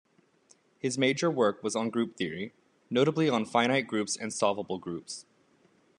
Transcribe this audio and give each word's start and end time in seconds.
His 0.79 0.97
major 0.97 1.29
work 1.29 1.61
was 1.61 1.75
on 1.75 1.91
group 1.91 2.15
theory, 2.17 2.53
notably 2.89 3.29
on 3.29 3.45
finite 3.45 3.85
groups 3.85 4.17
and 4.17 4.33
solvable 4.33 4.79
groups. 4.79 5.27